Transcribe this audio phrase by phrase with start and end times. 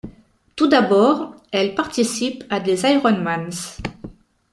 [0.55, 3.77] Tout d'abord, elle participe à des Ironmans.